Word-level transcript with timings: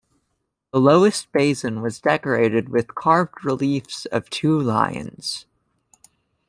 The 0.73 0.79
lowest 0.79 1.31
basin 1.31 1.83
was 1.83 2.01
decorated 2.01 2.69
with 2.69 2.95
carved 2.95 3.45
reliefs 3.45 4.07
of 4.07 4.31
two 4.31 4.59
lions. 4.59 5.45